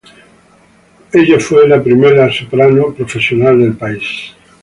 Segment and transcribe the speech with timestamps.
[1.13, 4.31] Ella fue la primera soprano profesional del país.